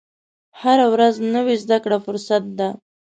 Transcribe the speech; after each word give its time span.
هره 0.61 0.85
ورځ 0.93 1.15
نوې 1.35 1.55
زده 1.63 1.77
کړه 1.83 1.97
فرصت 2.05 2.43
ده. 2.59 2.69